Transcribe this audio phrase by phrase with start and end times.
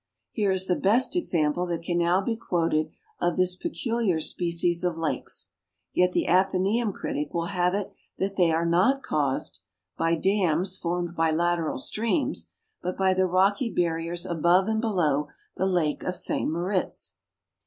[0.31, 4.83] Here is the best example that can now be quoted of this pecu liar species
[4.83, 5.49] of lakes;
[5.93, 9.59] yet the Athenteum critic Avill have it that they are not caused"
[9.99, 12.49] by dams formed by lateral streams,
[12.81, 17.13] but by the rocky bar riers above and below the lake of St Moritz.